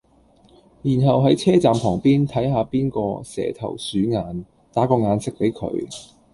[0.81, 4.43] 然後係車站旁邊睇下邊個蛇頭鼠眼，
[4.73, 5.87] 打個眼色比佢